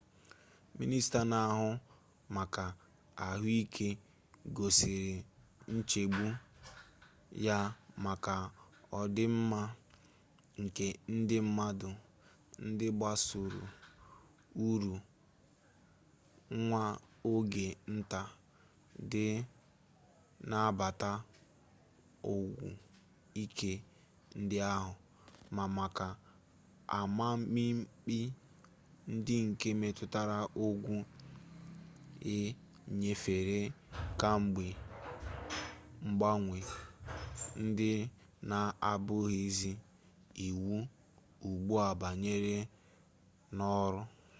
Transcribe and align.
mịnịsta 0.77 1.19
na-ahụ 1.31 1.69
maka 2.35 2.63
ahụike 3.27 3.87
gosiri 4.55 5.13
nchegbu 5.75 6.25
ya 7.45 7.57
maka 8.05 8.33
ọdịmma 8.99 9.61
nke 10.61 10.85
ndị 11.15 11.37
mmadụ 11.45 11.89
ndị 12.67 12.87
gbasoro 12.97 13.63
uru 14.67 14.95
nwa 16.61 16.83
oge 17.33 17.67
nta 17.97 18.21
dị 19.11 19.25
na 20.49 20.57
nnabata 20.61 21.11
ọgwụ 22.33 22.67
ike 23.43 23.71
ndị 24.39 24.57
ahụ 24.73 24.91
ma 25.55 25.63
maka 25.77 26.07
amamikpe 26.99 28.17
ndị 29.13 29.35
nke 29.47 29.69
metụtara 29.81 30.37
ọgwụ 30.65 30.95
e 32.35 32.35
nyefere 32.99 33.59
kamgbe 34.19 34.65
mgbanwe 36.07 36.59
ndị 37.65 37.91
na-abụghịzi 38.49 39.71
iwu 40.47 40.75
ugbu 41.47 41.73
a 41.87 41.89
banyere 42.01 42.55
n'ọrụ 43.57 44.01